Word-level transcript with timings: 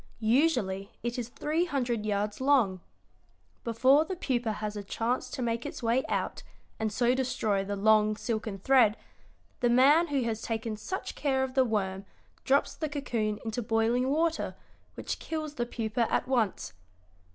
"Usually 0.17 0.89
it 1.03 1.19
is 1.19 1.29
three 1.29 1.65
hundred 1.65 2.07
yards 2.07 2.41
long. 2.41 2.81
Before 3.63 4.03
the 4.03 4.15
pupa 4.15 4.53
has 4.53 4.75
a 4.75 4.83
chance 4.83 5.29
to 5.29 5.43
make 5.43 5.63
its 5.63 5.83
way 5.83 6.03
out, 6.09 6.41
and 6.79 6.91
so 6.91 7.13
destroy 7.13 7.63
the 7.63 7.75
long, 7.75 8.15
silken 8.15 8.57
thread, 8.57 8.97
the 9.59 9.69
man 9.69 10.07
who 10.07 10.23
has 10.23 10.41
taken 10.41 10.75
such 10.75 11.13
care 11.13 11.43
of 11.43 11.53
the 11.53 11.63
worm 11.65 12.05
drops 12.43 12.73
the 12.73 12.89
cocoon 12.89 13.37
into 13.45 13.61
boiling 13.61 14.09
water, 14.09 14.55
which 14.95 15.19
kills 15.19 15.53
the 15.53 15.67
pupa 15.67 16.11
at 16.11 16.27
once. 16.27 16.73